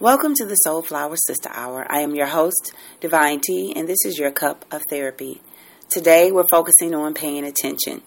Welcome 0.00 0.34
to 0.34 0.44
the 0.44 0.58
Soulflower 0.66 1.16
Sister 1.24 1.50
Hour. 1.52 1.86
I 1.88 2.00
am 2.00 2.16
your 2.16 2.26
host, 2.26 2.74
Divine 2.98 3.40
T, 3.40 3.72
and 3.76 3.86
this 3.86 4.04
is 4.04 4.18
your 4.18 4.32
cup 4.32 4.64
of 4.72 4.82
therapy. 4.90 5.40
Today, 5.88 6.32
we're 6.32 6.48
focusing 6.50 6.96
on 6.96 7.14
paying 7.14 7.44
attention. 7.44 8.02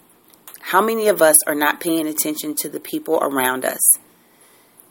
How 0.60 0.82
many 0.82 1.08
of 1.08 1.22
us 1.22 1.36
are 1.46 1.54
not 1.54 1.80
paying 1.80 2.06
attention 2.06 2.54
to 2.56 2.68
the 2.68 2.78
people 2.78 3.18
around 3.22 3.64
us? 3.64 3.80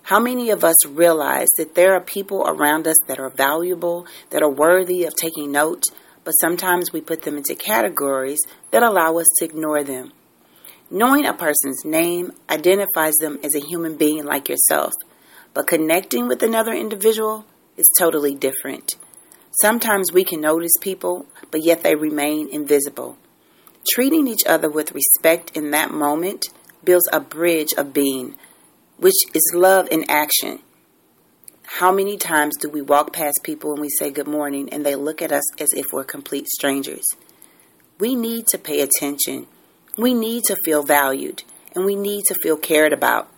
How 0.01 0.19
many 0.19 0.49
of 0.49 0.63
us 0.63 0.87
realize 0.87 1.49
that 1.59 1.75
there 1.75 1.93
are 1.93 2.01
people 2.01 2.43
around 2.47 2.87
us 2.87 2.97
that 3.05 3.19
are 3.19 3.29
valuable, 3.29 4.07
that 4.31 4.41
are 4.41 4.49
worthy 4.49 5.03
of 5.03 5.15
taking 5.15 5.51
note, 5.51 5.83
but 6.23 6.31
sometimes 6.31 6.91
we 6.91 6.99
put 6.99 7.21
them 7.21 7.37
into 7.37 7.53
categories 7.53 8.39
that 8.71 8.81
allow 8.81 9.19
us 9.19 9.27
to 9.37 9.45
ignore 9.45 9.83
them? 9.83 10.13
Knowing 10.89 11.27
a 11.27 11.33
person's 11.33 11.85
name 11.85 12.31
identifies 12.49 13.13
them 13.21 13.37
as 13.43 13.53
a 13.53 13.59
human 13.59 13.97
being 13.97 14.25
like 14.25 14.49
yourself. 14.49 14.93
But 15.57 15.65
connecting 15.65 16.27
with 16.27 16.43
another 16.43 16.71
individual 16.71 17.43
is 17.77 17.89
totally 17.97 18.35
different. 18.35 18.93
Sometimes 19.59 20.13
we 20.13 20.23
can 20.23 20.39
notice 20.39 20.73
people, 20.81 21.25
but 21.49 21.63
yet 21.63 21.81
they 21.81 21.95
remain 21.95 22.47
invisible. 22.47 23.17
Treating 23.89 24.27
each 24.27 24.45
other 24.45 24.69
with 24.69 24.91
respect 24.91 25.57
in 25.57 25.71
that 25.71 25.89
moment 25.89 26.49
builds 26.83 27.09
a 27.11 27.19
bridge 27.19 27.73
of 27.75 27.91
being, 27.91 28.35
which 28.97 29.15
is 29.33 29.51
love 29.55 29.87
in 29.89 30.05
action. 30.07 30.59
How 31.79 31.91
many 31.91 32.17
times 32.17 32.55
do 32.57 32.69
we 32.69 32.83
walk 32.83 33.11
past 33.11 33.39
people 33.41 33.71
and 33.71 33.81
we 33.81 33.89
say 33.89 34.11
good 34.11 34.27
morning 34.27 34.69
and 34.71 34.85
they 34.85 34.93
look 34.93 35.23
at 35.23 35.31
us 35.31 35.59
as 35.59 35.69
if 35.73 35.87
we're 35.91 36.03
complete 36.03 36.47
strangers? 36.49 37.05
We 37.99 38.13
need 38.13 38.45
to 38.49 38.59
pay 38.59 38.81
attention. 38.81 39.47
We 39.97 40.13
need 40.13 40.43
to 40.43 40.55
feel 40.63 40.83
valued 40.83 41.41
and 41.73 41.83
we 41.83 41.95
need 41.95 42.25
to 42.25 42.35
feel 42.43 42.57
cared 42.57 42.93
about. 42.93 43.31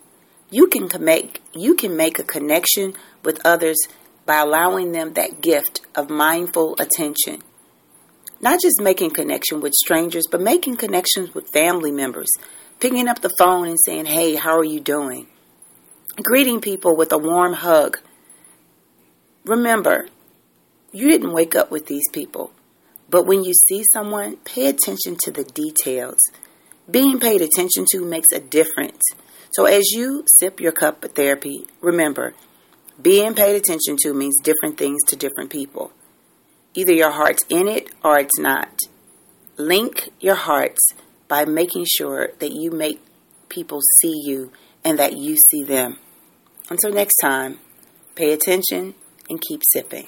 You 0.51 0.67
can 0.67 0.89
make 0.99 1.41
you 1.53 1.75
can 1.75 1.95
make 1.95 2.17
a 2.17 2.23
connection 2.23 2.93
with 3.23 3.45
others 3.45 3.77
by 4.25 4.39
allowing 4.39 4.91
them 4.91 5.13
that 5.13 5.41
gift 5.41 5.81
of 5.95 6.09
mindful 6.09 6.75
attention. 6.79 7.43
Not 8.41 8.59
just 8.61 8.81
making 8.81 9.11
connection 9.11 9.59
with 9.59 9.73
strangers, 9.73 10.25
but 10.29 10.41
making 10.41 10.77
connections 10.77 11.33
with 11.35 11.51
family 11.51 11.91
members. 11.91 12.29
Picking 12.79 13.07
up 13.07 13.21
the 13.21 13.33
phone 13.37 13.67
and 13.67 13.77
saying, 13.85 14.05
"Hey, 14.05 14.35
how 14.35 14.57
are 14.57 14.63
you 14.63 14.79
doing?" 14.79 15.27
Greeting 16.21 16.61
people 16.61 16.95
with 16.95 17.11
a 17.11 17.17
warm 17.17 17.53
hug. 17.53 17.99
Remember, 19.45 20.07
you 20.91 21.09
didn't 21.09 21.33
wake 21.33 21.55
up 21.55 21.69
with 21.69 21.85
these 21.85 22.09
people, 22.11 22.51
but 23.09 23.25
when 23.25 23.43
you 23.43 23.53
see 23.53 23.83
someone, 23.93 24.37
pay 24.37 24.67
attention 24.67 25.17
to 25.23 25.31
the 25.31 25.43
details. 25.43 26.19
Being 26.89 27.19
paid 27.19 27.41
attention 27.41 27.85
to 27.91 28.05
makes 28.05 28.31
a 28.33 28.39
difference. 28.39 29.01
So 29.51 29.65
as 29.65 29.91
you 29.91 30.23
sip 30.27 30.59
your 30.59 30.71
cup 30.71 31.03
of 31.03 31.11
therapy, 31.11 31.67
remember, 31.81 32.33
being 33.01 33.33
paid 33.35 33.55
attention 33.55 33.97
to 34.03 34.13
means 34.13 34.35
different 34.41 34.77
things 34.77 34.99
to 35.07 35.15
different 35.15 35.51
people. 35.51 35.91
Either 36.73 36.93
your 36.93 37.11
heart's 37.11 37.43
in 37.49 37.67
it 37.67 37.89
or 38.03 38.17
it's 38.19 38.39
not. 38.39 38.79
Link 39.57 40.09
your 40.19 40.35
hearts 40.35 40.79
by 41.27 41.45
making 41.45 41.85
sure 41.85 42.29
that 42.39 42.51
you 42.51 42.71
make 42.71 43.01
people 43.49 43.81
see 44.01 44.21
you 44.23 44.51
and 44.83 44.97
that 44.97 45.17
you 45.17 45.35
see 45.51 45.63
them. 45.63 45.97
Until 46.69 46.93
next 46.93 47.17
time, 47.17 47.59
pay 48.15 48.31
attention 48.31 48.95
and 49.29 49.41
keep 49.41 49.61
sipping. 49.73 50.07